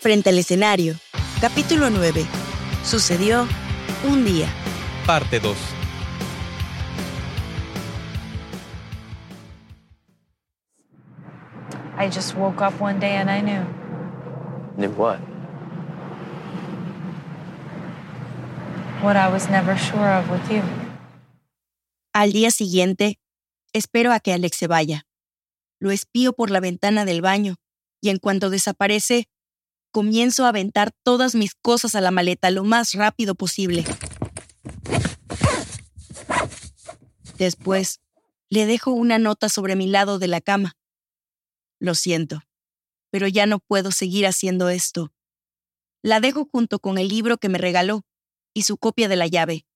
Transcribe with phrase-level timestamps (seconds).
[0.00, 0.94] Frente al escenario.
[1.40, 2.24] Capítulo 9.
[2.84, 3.48] Sucedió
[4.08, 4.48] un día.
[5.04, 5.56] Parte 2.
[11.98, 13.66] I just woke up one day and I knew.
[14.76, 15.18] Knew what?
[19.02, 20.62] What I was never sure of with you.
[22.12, 23.18] Al día siguiente,
[23.72, 25.06] espero a que Alex se vaya.
[25.80, 27.56] Lo espío por la ventana del baño
[28.00, 29.28] y en cuanto desaparece,
[29.90, 33.84] comienzo a aventar todas mis cosas a la maleta lo más rápido posible.
[37.36, 38.00] Después,
[38.50, 40.76] le dejo una nota sobre mi lado de la cama.
[41.78, 42.42] Lo siento,
[43.10, 45.12] pero ya no puedo seguir haciendo esto.
[46.02, 48.04] La dejo junto con el libro que me regaló
[48.54, 49.66] y su copia de la llave.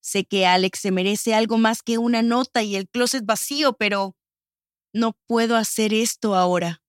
[0.00, 4.16] Sé que Alex se merece algo más que una nota y el closet vacío, pero
[4.92, 6.81] no puedo hacer esto ahora.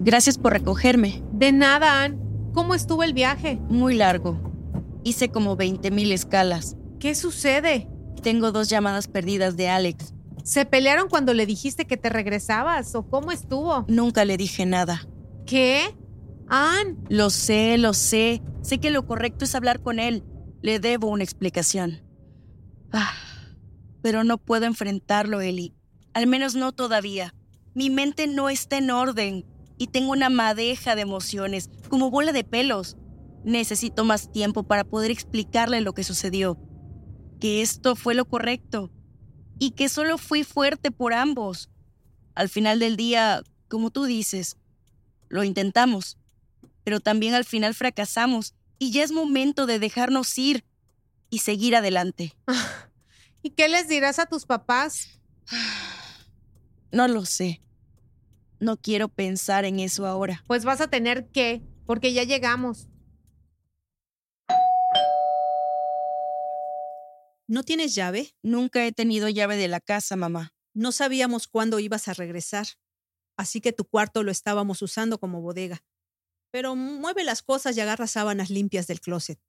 [0.00, 1.22] Gracias por recogerme.
[1.32, 2.50] De nada, Ann.
[2.52, 3.58] ¿Cómo estuvo el viaje?
[3.68, 4.40] Muy largo.
[5.02, 6.76] Hice como 20.000 escalas.
[7.00, 7.88] ¿Qué sucede?
[8.22, 10.14] Tengo dos llamadas perdidas de Alex.
[10.44, 13.84] ¿Se pelearon cuando le dijiste que te regresabas o cómo estuvo?
[13.88, 15.06] Nunca le dije nada.
[15.46, 15.94] ¿Qué?
[16.48, 17.04] Ann.
[17.08, 18.40] Lo sé, lo sé.
[18.62, 20.24] Sé que lo correcto es hablar con él.
[20.62, 22.02] Le debo una explicación.
[22.92, 23.12] Ah,
[24.00, 25.74] pero no puedo enfrentarlo, Eli.
[26.14, 27.34] Al menos no todavía.
[27.74, 29.44] Mi mente no está en orden
[29.78, 32.96] y tengo una madeja de emociones, como bola de pelos.
[33.44, 36.58] Necesito más tiempo para poder explicarle lo que sucedió.
[37.40, 38.90] Que esto fue lo correcto.
[39.60, 41.70] Y que solo fui fuerte por ambos.
[42.34, 44.56] Al final del día, como tú dices,
[45.28, 46.18] lo intentamos.
[46.82, 48.54] Pero también al final fracasamos.
[48.80, 50.64] Y ya es momento de dejarnos ir
[51.30, 52.34] y seguir adelante.
[53.42, 55.20] ¿Y qué les dirás a tus papás?
[56.90, 57.60] No lo sé.
[58.60, 60.44] No quiero pensar en eso ahora.
[60.46, 62.88] Pues vas a tener que, porque ya llegamos.
[67.46, 68.36] ¿No tienes llave?
[68.42, 70.54] Nunca he tenido llave de la casa, mamá.
[70.74, 72.66] No sabíamos cuándo ibas a regresar,
[73.38, 75.82] así que tu cuarto lo estábamos usando como bodega.
[76.50, 79.40] Pero mueve las cosas y agarra sábanas limpias del closet.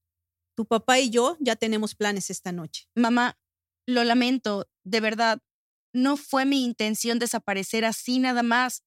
[0.56, 2.88] Tu papá y yo ya tenemos planes esta noche.
[2.96, 3.38] Mamá,
[3.86, 5.42] lo lamento, de verdad.
[5.94, 8.84] No fue mi intención desaparecer así nada más.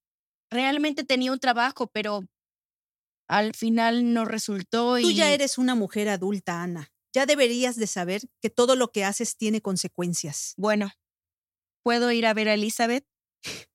[0.52, 2.26] Realmente tenía un trabajo, pero
[3.26, 5.02] al final no resultó y...
[5.02, 6.92] Tú ya eres una mujer adulta, Ana.
[7.14, 10.52] Ya deberías de saber que todo lo que haces tiene consecuencias.
[10.56, 10.90] Bueno,
[11.82, 13.06] ¿puedo ir a ver a Elizabeth?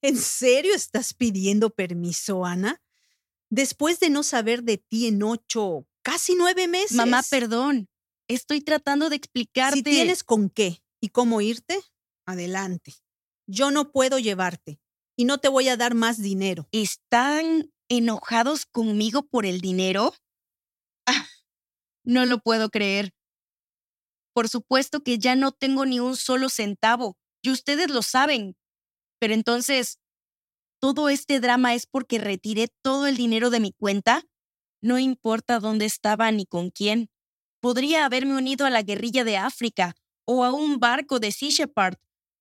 [0.01, 2.81] ¿En serio estás pidiendo permiso, Ana?
[3.49, 6.95] Después de no saber de ti en ocho, casi nueve meses.
[6.95, 7.89] Mamá, perdón.
[8.27, 9.77] Estoy tratando de explicarte.
[9.77, 11.79] Si tienes con qué y cómo irte,
[12.25, 12.93] adelante.
[13.47, 14.79] Yo no puedo llevarte
[15.17, 16.67] y no te voy a dar más dinero.
[16.71, 20.13] ¿Están enojados conmigo por el dinero?
[21.07, 21.27] Ah,
[22.03, 23.11] no lo puedo creer.
[24.33, 28.55] Por supuesto que ya no tengo ni un solo centavo, y ustedes lo saben.
[29.19, 29.97] Pero entonces,
[30.79, 34.23] ¿todo este drama es porque retiré todo el dinero de mi cuenta?
[34.81, 37.09] No importa dónde estaba ni con quién.
[37.61, 39.95] Podría haberme unido a la guerrilla de África
[40.25, 41.67] o a un barco de Sea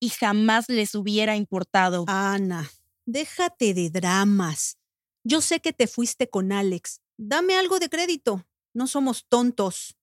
[0.00, 2.04] y jamás les hubiera importado.
[2.08, 2.70] Ana,
[3.06, 4.78] déjate de dramas.
[5.24, 7.00] Yo sé que te fuiste con Alex.
[7.16, 8.46] Dame algo de crédito.
[8.74, 9.96] No somos tontos.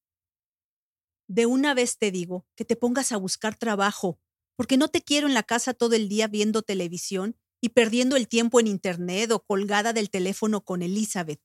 [1.28, 4.20] De una vez te digo que te pongas a buscar trabajo,
[4.56, 8.28] porque no te quiero en la casa todo el día viendo televisión y perdiendo el
[8.28, 11.42] tiempo en internet o colgada del teléfono con Elizabeth.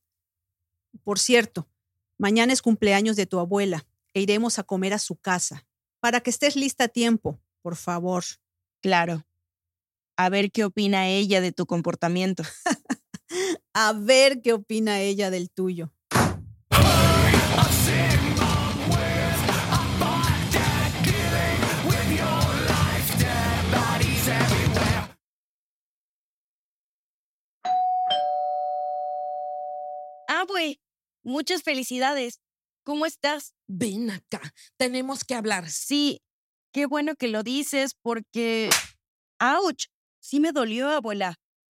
[1.05, 1.71] Por cierto,
[2.19, 5.67] mañana es cumpleaños de tu abuela e iremos a comer a su casa,
[6.01, 8.25] para que estés lista a tiempo, por favor.
[8.83, 9.27] Claro.
[10.17, 12.43] A ver qué opina ella de tu comportamiento.
[13.75, 15.93] a ver qué opina ella del tuyo.
[30.29, 30.81] Abue,
[31.23, 32.41] muchas felicidades.
[32.85, 33.55] ¿Cómo estás?
[33.67, 34.41] Ven acá,
[34.77, 35.69] tenemos que hablar.
[35.69, 36.23] Sí,
[36.73, 38.71] qué bueno que lo dices porque...
[39.39, 39.87] ¡Auch!
[40.21, 41.37] Sí me dolió, abuela.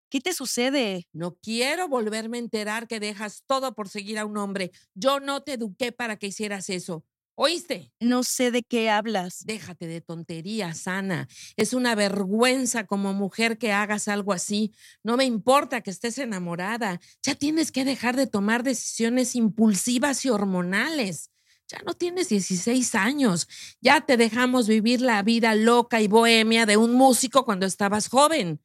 [0.09, 1.07] ¿Qué te sucede?
[1.13, 4.71] No quiero volverme a enterar que dejas todo por seguir a un hombre.
[4.95, 7.05] Yo no te eduqué para que hicieras eso.
[7.35, 7.93] ¿Oíste?
[8.01, 9.45] No sé de qué hablas.
[9.45, 11.29] Déjate de tonterías, Ana.
[11.55, 14.73] Es una vergüenza como mujer que hagas algo así.
[15.03, 16.99] No me importa que estés enamorada.
[17.23, 21.29] Ya tienes que dejar de tomar decisiones impulsivas y hormonales.
[21.69, 23.47] Ya no tienes 16 años.
[23.79, 28.59] Ya te dejamos vivir la vida loca y bohemia de un músico cuando estabas joven.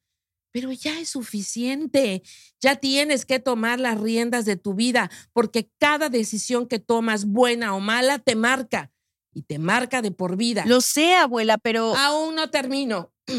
[0.51, 2.23] Pero ya es suficiente.
[2.59, 7.75] Ya tienes que tomar las riendas de tu vida porque cada decisión que tomas, buena
[7.75, 8.91] o mala, te marca.
[9.33, 10.63] Y te marca de por vida.
[10.65, 11.95] Lo sé, abuela, pero...
[11.95, 13.13] Aún no termino.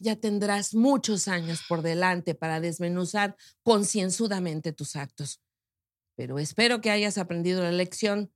[0.00, 5.40] ya tendrás muchos años por delante para desmenuzar concienzudamente tus actos.
[6.20, 8.30] Pero espero que hayas aprendido la lección,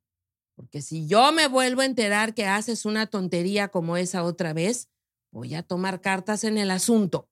[0.56, 4.88] porque si yo me vuelvo a enterar que haces una tontería como esa otra vez,
[5.30, 7.28] voy a tomar cartas en el asunto.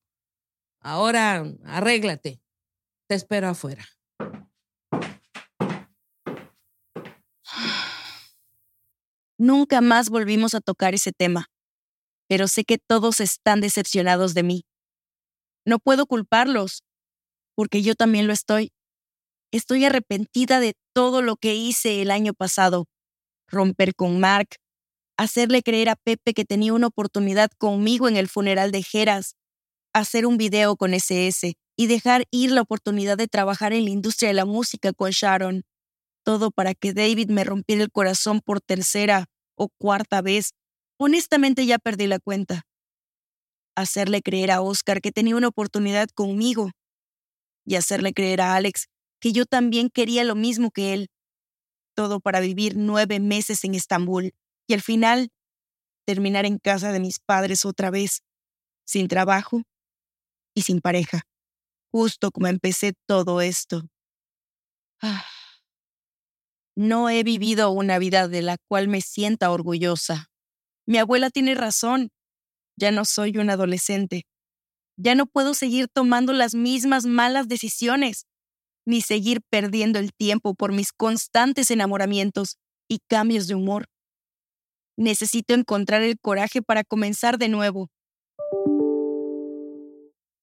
[0.79, 2.43] Ahora, arréglate.
[3.09, 3.83] Te espero afuera.
[9.39, 11.47] Nunca más volvimos a tocar ese tema,
[12.29, 14.67] pero sé que todos están decepcionados de mí.
[15.65, 16.85] No puedo culparlos,
[17.55, 18.71] porque yo también lo estoy.
[19.53, 22.87] Estoy arrepentida de todo lo que hice el año pasado.
[23.47, 24.57] Romper con Mark,
[25.19, 29.37] hacerle creer a Pepe que tenía una oportunidad conmigo en el funeral de Geras,
[29.93, 34.29] hacer un video con SS y dejar ir la oportunidad de trabajar en la industria
[34.31, 35.65] de la música con Sharon.
[36.25, 40.53] Todo para que David me rompiera el corazón por tercera o cuarta vez.
[40.99, 42.63] Honestamente ya perdí la cuenta.
[43.77, 46.71] Hacerle creer a Oscar que tenía una oportunidad conmigo.
[47.67, 48.89] Y hacerle creer a Alex
[49.23, 51.09] que yo también quería lo mismo que él.
[51.95, 54.35] Todo para vivir nueve meses en Estambul
[54.67, 55.31] y al final
[56.05, 58.23] terminar en casa de mis padres otra vez,
[58.85, 59.63] sin trabajo
[60.55, 61.23] y sin pareja,
[61.93, 63.83] justo como empecé todo esto.
[65.01, 65.25] Ah.
[66.75, 70.31] No he vivido una vida de la cual me sienta orgullosa.
[70.85, 72.11] Mi abuela tiene razón.
[72.77, 74.25] Ya no soy un adolescente.
[74.97, 78.27] Ya no puedo seguir tomando las mismas malas decisiones,
[78.85, 82.59] ni seguir perdiendo el tiempo por mis constantes enamoramientos
[82.89, 83.87] y cambios de humor.
[84.97, 87.89] Necesito encontrar el coraje para comenzar de nuevo.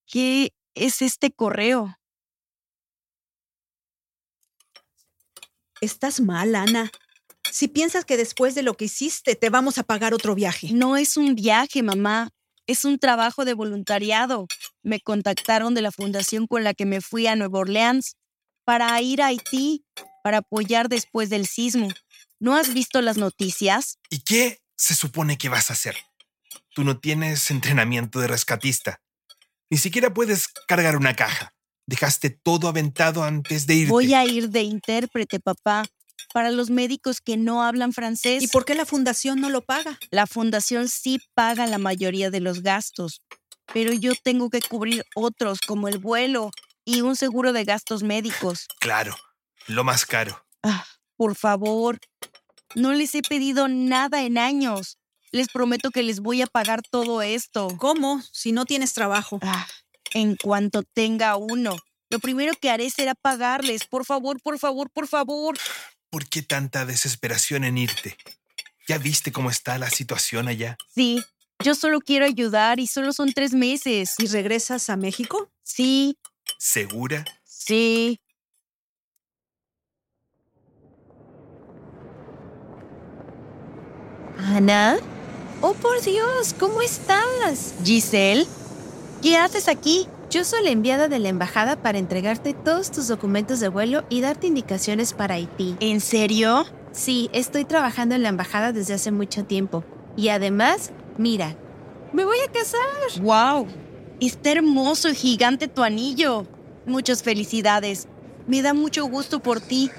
[0.08, 1.96] ¿Qué es este correo?
[5.82, 6.92] Estás mal, Ana.
[7.52, 10.70] Si piensas que después de lo que hiciste te vamos a pagar otro viaje.
[10.74, 12.30] No es un viaje, mamá.
[12.68, 14.48] Es un trabajo de voluntariado.
[14.84, 18.16] Me contactaron de la fundación con la que me fui a Nueva Orleans
[18.70, 19.84] para ir a Haití,
[20.24, 21.88] para apoyar después del sismo.
[22.40, 23.98] ¿No has visto las noticias?
[24.12, 25.98] ¿Y qué se supone que vas a hacer?
[26.76, 29.02] Tú no tienes entrenamiento de rescatista.
[29.72, 31.56] Ni siquiera puedes cargar una caja.
[31.88, 33.92] Dejaste todo aventado antes de irte.
[33.92, 35.88] Voy a ir de intérprete, papá,
[36.32, 38.44] para los médicos que no hablan francés.
[38.44, 39.98] ¿Y por qué la fundación no lo paga?
[40.12, 43.24] La fundación sí paga la mayoría de los gastos,
[43.74, 46.52] pero yo tengo que cubrir otros, como el vuelo
[46.86, 48.68] y un seguro de gastos médicos.
[48.80, 49.16] Claro,
[49.68, 50.46] lo más caro.
[50.64, 50.86] Ah,
[51.16, 52.00] por favor,
[52.76, 54.98] no les he pedido nada en años.
[55.32, 57.68] Les prometo que les voy a pagar todo esto.
[57.78, 58.22] ¿Cómo?
[58.32, 59.40] Si no tienes trabajo.
[59.44, 59.68] Ah,
[60.14, 61.78] en cuanto tenga uno.
[62.10, 63.86] Lo primero que haré será pagarles.
[63.86, 65.58] Por favor, por favor, por favor.
[66.10, 68.18] ¿Por qué tanta desesperación en irte?
[68.88, 70.78] ¿Ya viste cómo está la situación allá?
[70.96, 71.24] Sí,
[71.64, 74.16] yo solo quiero ayudar y solo son tres meses.
[74.18, 75.52] ¿Y regresas a México?
[75.62, 76.18] Sí.
[76.60, 77.24] ¿Segura?
[77.46, 78.20] Sí.
[84.38, 84.98] Ana.
[85.62, 87.76] Oh, por Dios, ¿cómo estás?
[87.86, 88.46] Giselle,
[89.22, 90.10] ¿qué haces aquí?
[90.30, 94.20] Yo soy la enviada de la embajada para entregarte todos tus documentos de vuelo y
[94.20, 95.78] darte indicaciones para Haití.
[95.80, 96.66] ¿En serio?
[96.92, 99.86] Sí, estoy trabajando en la embajada desde hace mucho tiempo.
[100.18, 101.56] Y además, mira,
[102.12, 103.22] me voy a casar.
[103.22, 103.89] ¡Wow!
[104.20, 106.46] Está hermoso y gigante tu anillo.
[106.86, 108.08] Muchas felicidades.
[108.48, 109.92] Me da mucho gusto por ti.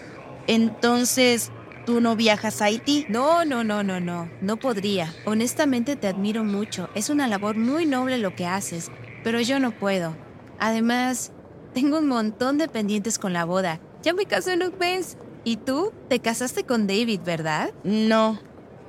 [0.46, 1.50] Entonces,
[1.86, 3.06] ¿tú no viajas a Haití?
[3.08, 4.30] No, no, no, no, no.
[4.40, 5.14] No podría.
[5.24, 6.88] Honestamente te admiro mucho.
[6.94, 8.90] Es una labor muy noble lo que haces
[9.22, 10.16] pero yo no puedo.
[10.58, 11.32] Además,
[11.74, 13.80] tengo un montón de pendientes con la boda.
[14.02, 15.16] Ya me casé en Benz.
[15.42, 15.92] ¿Y tú?
[16.08, 17.72] Te casaste con David, ¿verdad?
[17.82, 18.38] No.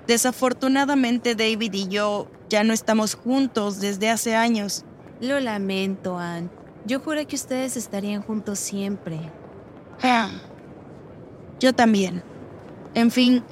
[0.07, 4.83] Desafortunadamente David y yo ya no estamos juntos desde hace años.
[5.21, 6.49] Lo lamento, Anne.
[6.85, 9.19] Yo juré que ustedes estarían juntos siempre.
[10.03, 10.29] Ah,
[11.59, 12.23] yo también.
[12.95, 13.43] En fin,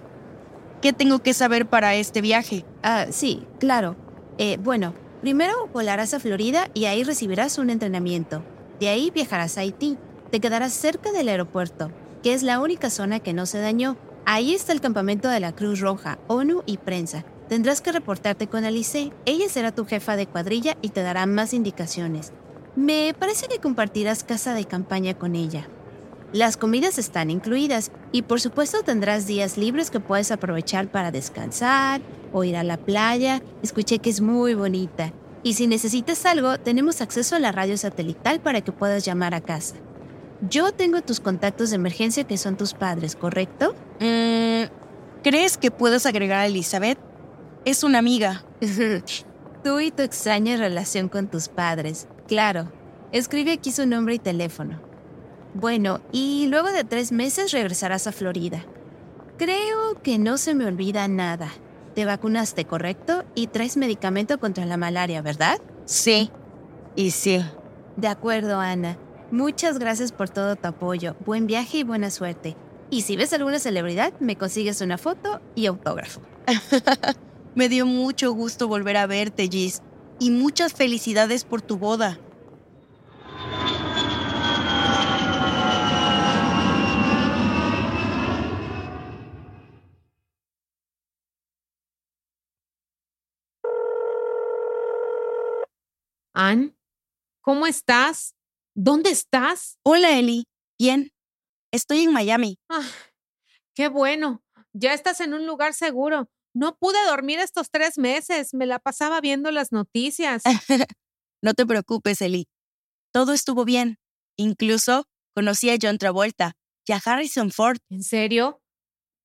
[0.82, 2.66] ¿qué tengo que saber para este viaje?
[2.84, 3.96] Ah, sí, claro.
[4.38, 8.42] Eh, bueno, Primero volarás a Florida y ahí recibirás un entrenamiento.
[8.80, 9.98] De ahí viajarás a Haití.
[10.32, 11.92] Te quedarás cerca del aeropuerto,
[12.24, 13.98] que es la única zona que no se dañó.
[14.26, 17.26] Ahí está el campamento de la Cruz Roja, ONU y prensa.
[17.50, 19.12] Tendrás que reportarte con Alice.
[19.26, 22.32] Ella será tu jefa de cuadrilla y te dará más indicaciones.
[22.76, 25.68] Me parece que compartirás casa de campaña con ella.
[26.32, 32.02] Las comidas están incluidas y por supuesto tendrás días libres que puedes aprovechar para descansar
[32.32, 33.42] o ir a la playa.
[33.64, 35.12] Escuché que es muy bonita.
[35.42, 39.42] Y si necesitas algo, tenemos acceso a la radio satelital para que puedas llamar a
[39.42, 39.76] casa.
[40.48, 43.74] Yo tengo tus contactos de emergencia que son tus padres, ¿correcto?
[44.00, 44.66] Mm,
[45.24, 47.09] ¿Crees que puedes agregar a Elizabeth?
[47.66, 48.44] Es una amiga.
[49.64, 52.08] Tú y tu extraña relación con tus padres.
[52.28, 52.72] Claro.
[53.12, 54.80] Escribe aquí su nombre y teléfono.
[55.54, 58.64] Bueno, y luego de tres meses regresarás a Florida.
[59.38, 61.50] Creo que no se me olvida nada.
[61.96, 63.24] Te vacunaste, ¿correcto?
[63.36, 65.60] Y traes medicamento contra la malaria, ¿verdad?
[65.86, 66.30] Sí.
[66.96, 67.44] Y sí.
[67.98, 68.98] De acuerdo, Ana.
[69.32, 71.16] Muchas gracias por todo tu apoyo.
[71.26, 72.56] Buen viaje y buena suerte.
[72.90, 76.22] Y si ves alguna celebridad, me consigues una foto y autógrafo.
[77.56, 79.82] Me dio mucho gusto volver a verte, Gis.
[80.20, 82.20] Y muchas felicidades por tu boda.
[96.34, 96.78] Ann,
[97.42, 98.36] ¿cómo estás?
[98.76, 99.78] ¿Dónde estás?
[99.84, 100.46] Hola, Eli.
[100.78, 101.12] Bien.
[101.72, 102.58] Estoy en Miami.
[102.70, 102.88] Ah,
[103.74, 104.42] qué bueno.
[104.72, 106.30] Ya estás en un lugar seguro.
[106.60, 108.54] No pude dormir estos tres meses.
[108.54, 110.44] Me la pasaba viendo las noticias.
[111.42, 112.50] no te preocupes, Eli.
[113.14, 113.98] Todo estuvo bien.
[114.36, 117.78] Incluso conocí a John Travolta y a Harrison Ford.
[117.90, 118.62] ¿En serio?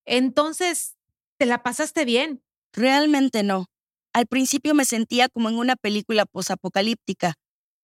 [0.07, 0.95] Entonces,
[1.37, 2.45] ¿te la pasaste bien?
[2.73, 3.67] Realmente no.
[4.13, 7.35] Al principio me sentía como en una película posapocalíptica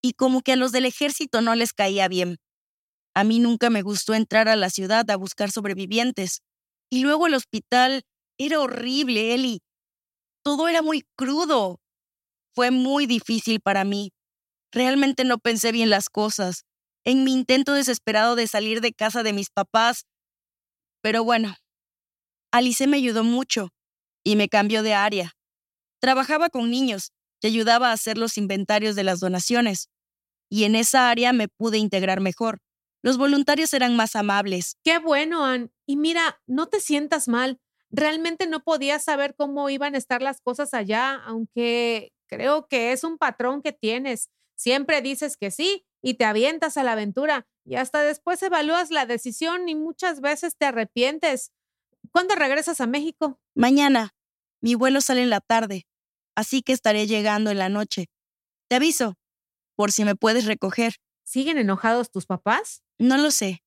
[0.01, 2.37] y como que a los del ejército no les caía bien.
[3.17, 6.43] A mí nunca me gustó entrar a la ciudad a buscar sobrevivientes.
[6.89, 8.05] Y luego el hospital
[8.47, 9.63] era horrible, Eli.
[10.43, 11.81] Todo era muy crudo.
[12.55, 14.13] Fue muy difícil para mí.
[14.73, 16.65] Realmente no pensé bien las cosas.
[17.05, 20.07] En mi intento desesperado de salir de casa de mis papás.
[21.03, 21.55] Pero bueno,
[22.51, 23.71] Alice me ayudó mucho
[24.25, 25.33] y me cambió de área.
[26.01, 29.89] Trabajaba con niños y ayudaba a hacer los inventarios de las donaciones.
[30.51, 32.61] Y en esa área me pude integrar mejor.
[33.03, 34.77] Los voluntarios eran más amables.
[34.83, 35.73] Qué bueno, Ann.
[35.87, 37.61] Y mira, no te sientas mal.
[37.91, 43.05] Realmente no podías saber cómo iban a estar las cosas allá, aunque creo que es
[43.05, 44.31] un patrón que tienes.
[44.57, 49.07] Siempre dices que sí y te avientas a la aventura y hasta después evalúas la
[49.07, 51.53] decisión y muchas veces te arrepientes.
[52.13, 53.41] ¿Cuándo regresas a México?
[53.55, 54.15] Mañana.
[54.63, 55.87] Mi vuelo sale en la tarde,
[56.35, 58.11] así que estaré llegando en la noche.
[58.69, 59.17] Te aviso,
[59.75, 60.97] por si me puedes recoger.
[61.25, 62.83] ¿Siguen enojados tus papás?
[62.99, 63.63] No lo sé.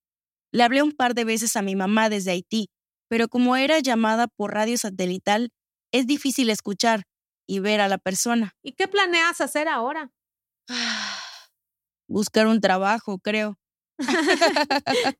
[0.51, 2.69] Le hablé un par de veces a mi mamá desde Haití,
[3.13, 5.51] pero como era llamada por radio satelital,
[5.91, 7.03] es difícil escuchar
[7.47, 8.55] y ver a la persona.
[8.63, 10.09] ¿Y qué planeas hacer ahora?
[12.07, 13.59] Buscar un trabajo, creo.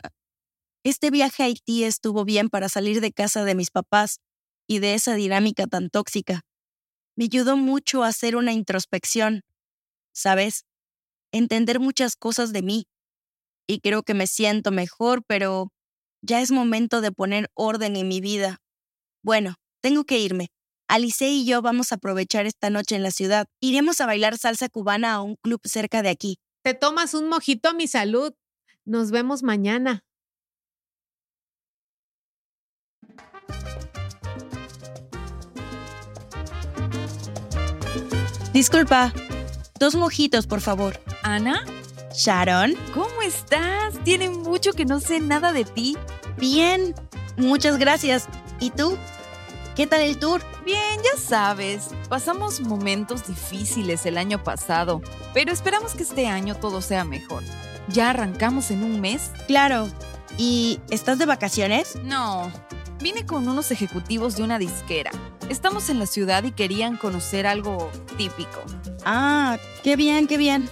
[0.83, 4.21] este viaje a Haití estuvo bien para salir de casa de mis papás
[4.67, 6.41] y de esa dinámica tan tóxica.
[7.15, 9.43] Me ayudó mucho a hacer una introspección,
[10.15, 10.65] ¿sabes?
[11.31, 12.87] Entender muchas cosas de mí
[13.67, 15.69] y creo que me siento mejor, pero
[16.23, 18.57] ya es momento de poner orden en mi vida.
[19.21, 20.47] Bueno, tengo que irme.
[20.87, 23.45] Alice y yo vamos a aprovechar esta noche en la ciudad.
[23.59, 26.37] Iremos a bailar salsa cubana a un club cerca de aquí.
[26.63, 28.33] Te tomas un mojito a mi salud.
[28.85, 30.01] Nos vemos mañana.
[38.53, 39.11] Disculpa,
[39.79, 40.99] dos mojitos, por favor.
[41.23, 41.65] Ana,
[42.13, 43.95] Sharon, ¿cómo estás?
[44.03, 45.97] Tiene mucho que no sé nada de ti.
[46.37, 46.93] bien.
[47.37, 48.27] Muchas gracias.
[48.59, 48.95] ¿Y tú?
[49.75, 50.41] ¿Qué tal el tour?
[50.63, 55.01] Bien, ya sabes, pasamos momentos difíciles el año pasado,
[55.33, 57.41] pero esperamos que este año todo sea mejor.
[57.87, 59.31] ¿Ya arrancamos en un mes?
[59.47, 59.87] Claro.
[60.37, 61.95] ¿Y estás de vacaciones?
[62.03, 62.51] No,
[63.01, 65.11] vine con unos ejecutivos de una disquera.
[65.49, 68.61] Estamos en la ciudad y querían conocer algo típico.
[69.05, 70.69] Ah, qué bien, qué bien.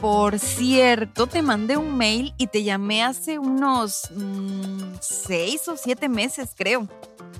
[0.00, 6.08] Por cierto, te mandé un mail y te llamé hace unos mm, seis o siete
[6.08, 6.88] meses, creo.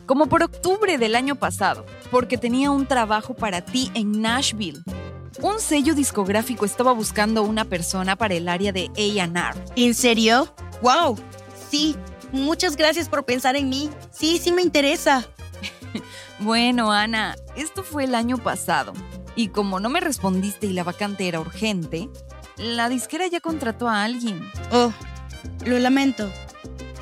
[0.04, 4.82] Como por octubre del año pasado, porque tenía un trabajo para ti en Nashville.
[5.40, 8.90] Un sello discográfico estaba buscando una persona para el área de
[9.34, 9.54] AR.
[9.76, 10.52] ¿En serio?
[10.82, 11.16] ¡Wow!
[11.70, 11.96] Sí,
[12.30, 13.88] muchas gracias por pensar en mí.
[14.10, 15.26] Sí, sí me interesa.
[16.40, 18.94] Bueno, Ana, esto fue el año pasado.
[19.36, 22.08] Y como no me respondiste y la vacante era urgente,
[22.60, 24.40] la disquera ya contrató a alguien.
[24.70, 24.92] Oh,
[25.64, 26.30] lo lamento.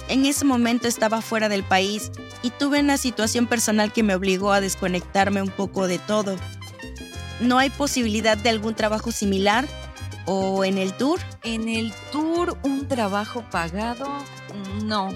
[0.09, 2.11] En ese momento estaba fuera del país
[2.43, 6.37] y tuve una situación personal que me obligó a desconectarme un poco de todo.
[7.41, 9.67] ¿No hay posibilidad de algún trabajo similar?
[10.27, 11.19] ¿O en el tour?
[11.43, 14.07] En el tour, un trabajo pagado,
[14.85, 15.11] no.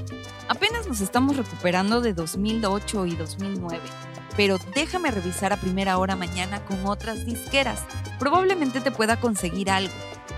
[0.48, 3.80] Apenas nos estamos recuperando de 2008 y 2009.
[4.36, 7.84] Pero déjame revisar a primera hora mañana con otras disqueras.
[8.18, 9.92] Probablemente te pueda conseguir algo.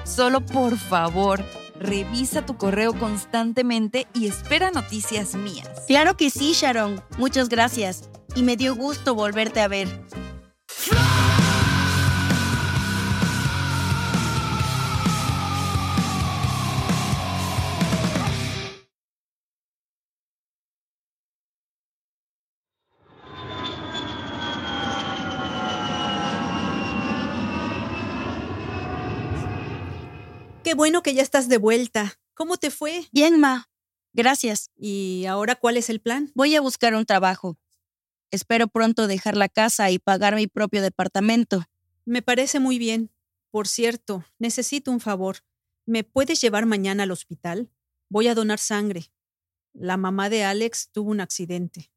[0.05, 1.45] Solo por favor,
[1.79, 5.69] revisa tu correo constantemente y espera noticias mías.
[5.87, 7.03] Claro que sí, Sharon.
[7.19, 8.09] Muchas gracias.
[8.35, 9.89] Y me dio gusto volverte a ver.
[30.75, 32.19] Qué bueno que ya estás de vuelta.
[32.35, 33.07] ¿Cómo te fue?
[33.13, 33.71] Bien, Ma.
[34.13, 34.73] Gracias.
[34.77, 36.33] ¿Y ahora cuál es el plan?
[36.35, 37.57] Voy a buscar un trabajo.
[38.33, 41.63] Espero pronto dejar la casa y pagar mi propio departamento.
[42.05, 43.13] Me parece muy bien.
[43.53, 45.45] Por cierto, necesito un favor.
[45.87, 47.71] ¿Me puedes llevar mañana al hospital?
[48.09, 49.13] Voy a donar sangre.
[49.75, 51.93] La mamá de Alex tuvo un accidente.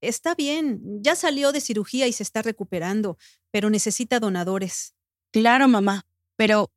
[0.00, 3.18] Está bien, ya salió de cirugía y se está recuperando,
[3.50, 4.94] pero necesita donadores.
[5.32, 6.72] Claro, mamá, pero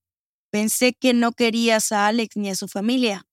[0.54, 3.26] pensé que no querías a Alex ni a su familia.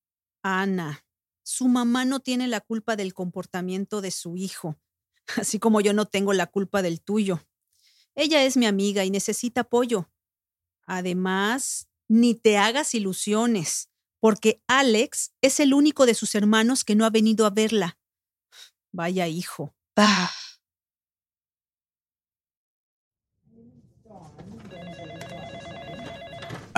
[0.42, 1.04] Ana,
[1.42, 4.80] su mamá no tiene la culpa del comportamiento de su hijo,
[5.36, 7.46] así como yo no tengo la culpa del tuyo.
[8.14, 10.10] Ella es mi amiga y necesita apoyo.
[10.86, 17.04] Además, ni te hagas ilusiones, porque Alex es el único de sus hermanos que no
[17.04, 17.98] ha venido a verla.
[18.92, 19.74] Vaya hijo.
[19.94, 20.32] Ah,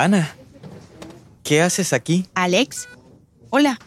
[0.03, 0.35] Ana,
[1.45, 2.27] ¿qué haces aquí?
[2.35, 2.89] Alex.
[3.51, 3.79] Hola.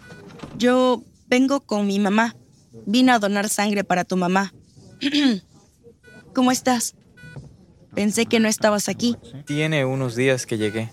[0.57, 2.37] Yo vengo con mi mamá.
[2.85, 4.53] Vine a donar sangre para tu mamá.
[6.33, 6.95] ¿Cómo estás?
[7.93, 9.17] Pensé que no estabas aquí.
[9.45, 10.89] Tiene unos días que llegué.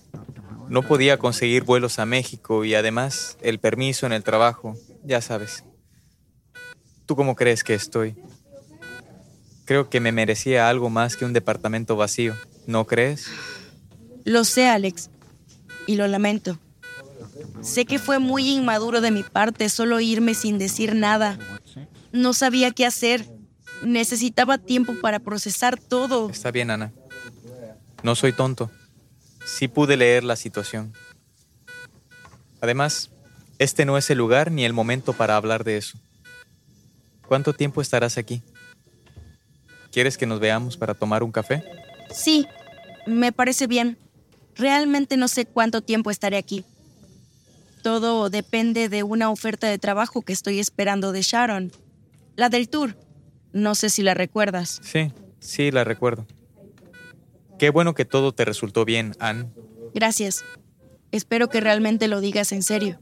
[0.68, 4.74] No podía conseguir vuelos a México y además el permiso en el trabajo,
[5.04, 5.62] ya sabes.
[7.06, 8.16] ¿Tú cómo crees que estoy?
[9.66, 12.34] Creo que me merecía algo más que un departamento vacío,
[12.66, 13.28] ¿no crees?
[14.24, 15.10] Lo sé, Alex.
[15.86, 16.58] Y lo lamento.
[17.60, 21.38] Sé que fue muy inmaduro de mi parte solo irme sin decir nada.
[22.12, 23.26] No sabía qué hacer.
[23.82, 26.30] Necesitaba tiempo para procesar todo.
[26.30, 26.92] Está bien, Ana.
[28.02, 28.70] No soy tonto.
[29.44, 30.92] Sí pude leer la situación.
[32.60, 33.10] Además,
[33.58, 35.98] este no es el lugar ni el momento para hablar de eso.
[37.26, 38.42] ¿Cuánto tiempo estarás aquí?
[39.90, 41.64] ¿Quieres que nos veamos para tomar un café?
[42.12, 42.46] Sí,
[43.06, 43.98] me parece bien.
[44.56, 46.64] Realmente no sé cuánto tiempo estaré aquí.
[47.82, 51.72] Todo depende de una oferta de trabajo que estoy esperando de Sharon.
[52.36, 52.96] La del tour.
[53.52, 54.80] No sé si la recuerdas.
[54.82, 56.26] Sí, sí, la recuerdo.
[57.58, 59.50] Qué bueno que todo te resultó bien, Anne.
[59.94, 60.44] Gracias.
[61.10, 62.98] Espero que realmente lo digas en serio.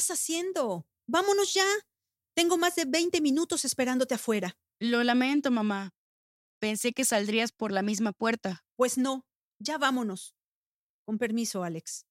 [0.00, 0.86] Estás haciendo?
[1.06, 1.66] Vámonos ya.
[2.34, 4.56] Tengo más de 20 minutos esperándote afuera.
[4.78, 5.90] Lo lamento, mamá.
[6.58, 8.64] Pensé que saldrías por la misma puerta.
[8.76, 9.26] Pues no,
[9.58, 10.34] ya vámonos.
[11.04, 12.06] Con permiso, Alex.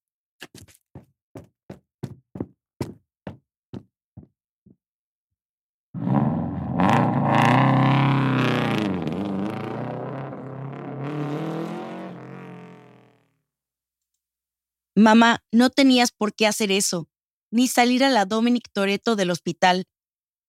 [14.96, 17.09] Mamá, no tenías por qué hacer eso,
[17.52, 19.88] ni salir a la Dominic Toretto del hospital.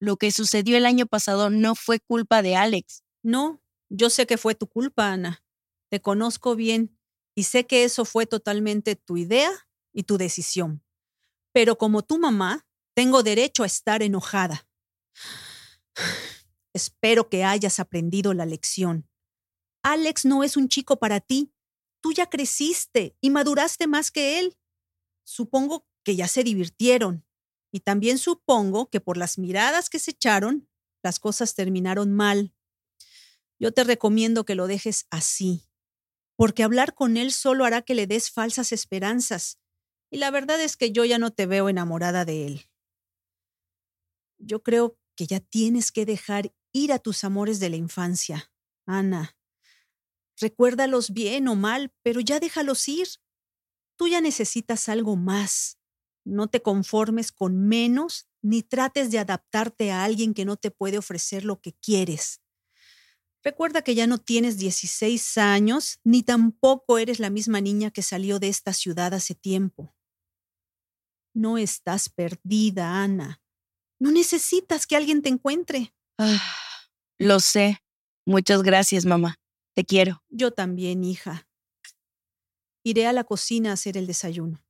[0.00, 3.02] Lo que sucedió el año pasado no fue culpa de Alex.
[3.22, 5.44] No, yo sé que fue tu culpa, Ana.
[5.90, 6.98] Te conozco bien
[7.34, 9.50] y sé que eso fue totalmente tu idea
[9.92, 10.82] y tu decisión.
[11.52, 14.68] Pero como tu mamá, tengo derecho a estar enojada.
[16.72, 19.08] Espero que hayas aprendido la lección.
[19.82, 21.52] Alex no es un chico para ti.
[22.00, 24.56] Tú ya creciste y maduraste más que él.
[25.24, 27.24] Supongo que ya se divirtieron.
[27.70, 30.68] Y también supongo que por las miradas que se echaron,
[31.04, 32.52] las cosas terminaron mal.
[33.60, 35.68] Yo te recomiendo que lo dejes así,
[36.34, 39.60] porque hablar con él solo hará que le des falsas esperanzas.
[40.10, 42.70] Y la verdad es que yo ya no te veo enamorada de él.
[44.38, 48.50] Yo creo que ya tienes que dejar ir a tus amores de la infancia,
[48.84, 49.36] Ana.
[50.40, 53.06] Recuérdalos bien o mal, pero ya déjalos ir.
[53.96, 55.79] Tú ya necesitas algo más.
[56.30, 60.96] No te conformes con menos ni trates de adaptarte a alguien que no te puede
[60.96, 62.40] ofrecer lo que quieres.
[63.42, 68.38] Recuerda que ya no tienes 16 años, ni tampoco eres la misma niña que salió
[68.38, 69.94] de esta ciudad hace tiempo.
[71.34, 73.42] No estás perdida, Ana.
[73.98, 75.94] No necesitas que alguien te encuentre.
[76.18, 76.42] Ah,
[77.18, 77.82] lo sé.
[78.24, 79.40] Muchas gracias, mamá.
[79.74, 80.22] Te quiero.
[80.28, 81.48] Yo también, hija.
[82.84, 84.62] Iré a la cocina a hacer el desayuno.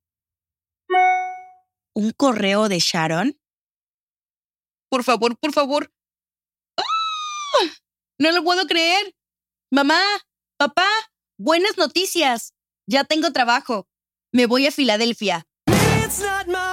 [2.01, 3.39] ¿Un correo de Sharon?
[4.91, 5.93] Por favor, por favor.
[6.79, 7.67] ¡Ah!
[8.19, 9.15] No lo puedo creer.
[9.71, 10.01] Mamá,
[10.57, 10.89] papá,
[11.39, 12.55] buenas noticias.
[12.87, 13.87] Ya tengo trabajo.
[14.33, 15.45] Me voy a Filadelfia.
[16.03, 16.70] It's not my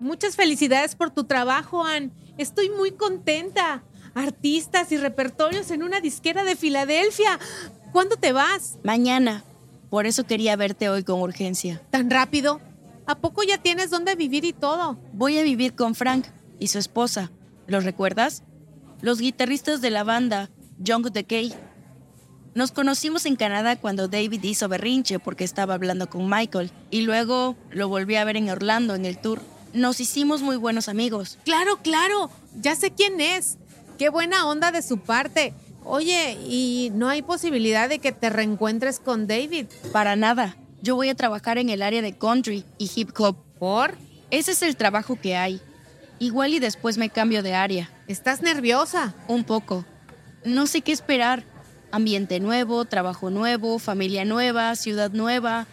[0.00, 2.10] Muchas felicidades por tu trabajo, Ann.
[2.38, 3.82] Estoy muy contenta.
[4.14, 7.38] Artistas y repertorios en una disquera de Filadelfia.
[7.92, 8.78] ¿Cuándo te vas?
[8.82, 9.44] Mañana.
[9.90, 11.82] Por eso quería verte hoy con urgencia.
[11.90, 12.62] ¿Tan rápido?
[13.06, 14.98] ¿A poco ya tienes dónde vivir y todo?
[15.12, 16.24] Voy a vivir con Frank
[16.58, 17.30] y su esposa.
[17.66, 18.42] ¿Los recuerdas?
[19.02, 21.54] Los guitarristas de la banda, Young Decay.
[22.54, 27.54] Nos conocimos en Canadá cuando David hizo berrinche porque estaba hablando con Michael y luego
[27.70, 29.40] lo volví a ver en Orlando en el tour.
[29.72, 31.38] Nos hicimos muy buenos amigos.
[31.44, 32.30] Claro, claro.
[32.60, 33.56] Ya sé quién es.
[33.98, 35.54] Qué buena onda de su parte.
[35.84, 39.66] Oye, ¿y no hay posibilidad de que te reencuentres con David?
[39.92, 40.56] Para nada.
[40.82, 43.36] Yo voy a trabajar en el área de country y hip hop.
[43.58, 43.94] ¿Por?
[44.30, 45.60] Ese es el trabajo que hay.
[46.18, 47.90] Igual y después me cambio de área.
[48.08, 49.14] ¿Estás nerviosa?
[49.28, 49.84] Un poco.
[50.44, 51.44] No sé qué esperar.
[51.92, 55.66] Ambiente nuevo, trabajo nuevo, familia nueva, ciudad nueva.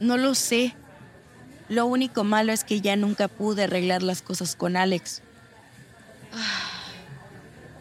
[0.00, 0.74] No lo sé.
[1.68, 5.22] Lo único malo es que ya nunca pude arreglar las cosas con Alex.
[6.32, 6.78] Ah.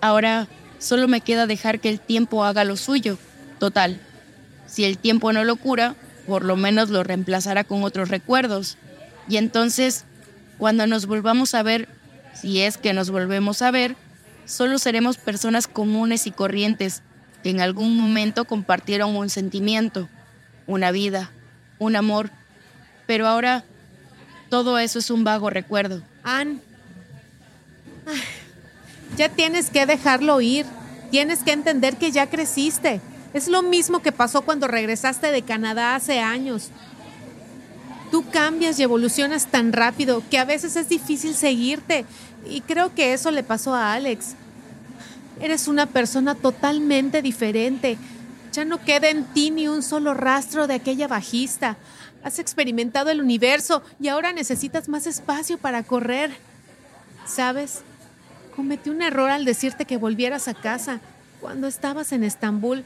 [0.01, 0.47] Ahora
[0.79, 3.17] solo me queda dejar que el tiempo haga lo suyo.
[3.59, 3.99] Total.
[4.67, 5.95] Si el tiempo no lo cura,
[6.27, 8.77] por lo menos lo reemplazará con otros recuerdos.
[9.29, 10.05] Y entonces,
[10.57, 11.87] cuando nos volvamos a ver,
[12.33, 13.95] si es que nos volvemos a ver,
[14.45, 17.01] solo seremos personas comunes y corrientes
[17.41, 20.09] que en algún momento compartieron un sentimiento,
[20.67, 21.31] una vida,
[21.79, 22.29] un amor.
[23.07, 23.63] Pero ahora
[24.49, 26.01] todo eso es un vago recuerdo.
[26.23, 26.61] Ann.
[29.17, 30.65] Ya tienes que dejarlo ir.
[31.11, 33.01] Tienes que entender que ya creciste.
[33.33, 36.69] Es lo mismo que pasó cuando regresaste de Canadá hace años.
[38.11, 42.05] Tú cambias y evolucionas tan rápido que a veces es difícil seguirte.
[42.49, 44.35] Y creo que eso le pasó a Alex.
[45.41, 47.97] Eres una persona totalmente diferente.
[48.53, 51.77] Ya no queda en ti ni un solo rastro de aquella bajista.
[52.27, 56.29] Has experimentado el universo y ahora necesitas más espacio para correr.
[57.25, 57.83] ¿Sabes?
[58.53, 60.99] Cometí un error al decirte que volvieras a casa
[61.39, 62.83] cuando estabas en Estambul,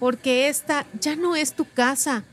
[0.00, 2.24] porque esta ya no es tu casa.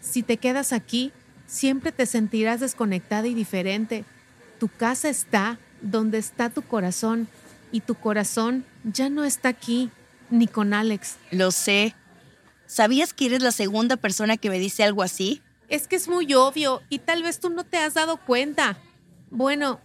[0.00, 1.12] Si te quedas aquí,
[1.46, 4.04] siempre te sentirás desconectada y diferente.
[4.58, 7.28] Tu casa está donde está tu corazón
[7.70, 9.90] y tu corazón ya no está aquí,
[10.28, 11.18] ni con Alex.
[11.30, 11.94] Lo sé.
[12.66, 15.40] ¿Sabías que eres la segunda persona que me dice algo así?
[15.70, 18.76] Es que es muy obvio y tal vez tú no te has dado cuenta.
[19.30, 19.80] Bueno,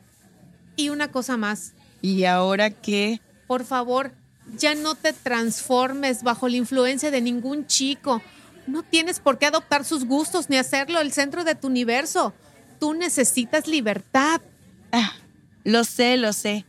[0.76, 1.74] y una cosa más.
[2.02, 3.22] ¿Y ahora qué?
[3.48, 4.12] Por favor,
[4.58, 8.22] ya no te transformes bajo la influencia de ningún chico.
[8.68, 12.34] No tienes por qué adoptar sus gustos ni hacerlo el centro de tu universo.
[12.80, 14.42] Tú necesitas libertad.
[14.92, 15.14] Ah,
[15.64, 16.66] lo sé, lo sé.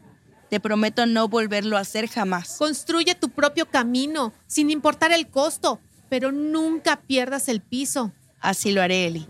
[0.51, 2.57] Te prometo no volverlo a hacer jamás.
[2.59, 8.13] Construye tu propio camino, sin importar el costo, pero nunca pierdas el piso.
[8.41, 9.27] Así lo haré, Eli.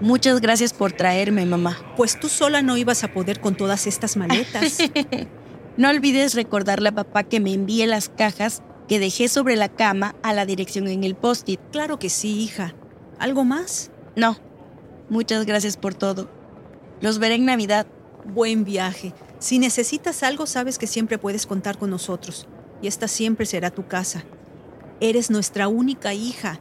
[0.00, 1.78] Muchas gracias por traerme, mamá.
[1.96, 4.78] Pues tú sola no ibas a poder con todas estas maletas.
[5.76, 10.14] No olvides recordarle a papá que me envíe las cajas que dejé sobre la cama
[10.22, 11.60] a la dirección en el post-it.
[11.70, 12.74] claro que sí, hija.
[13.18, 13.90] ¿Algo más?
[14.14, 14.36] No,
[15.08, 16.28] muchas gracias por todo.
[17.00, 17.86] Los veré en Navidad.
[18.26, 19.14] Buen viaje.
[19.38, 22.46] Si necesitas algo, sabes que siempre puedes contar con nosotros.
[22.82, 24.24] Y esta siempre será tu casa.
[25.00, 26.58] Eres nuestra única hija.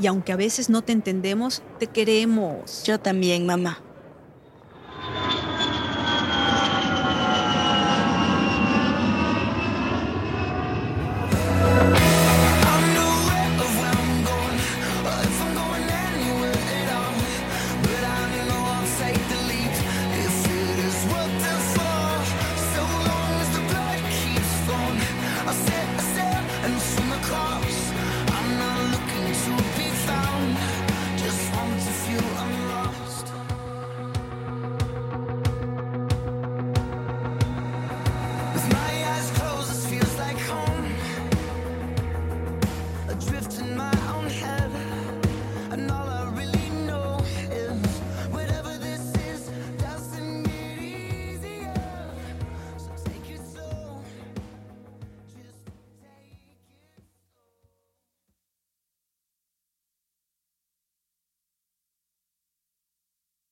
[0.00, 2.82] Y aunque a veces no te entendemos, te queremos.
[2.84, 3.78] Yo también, mamá.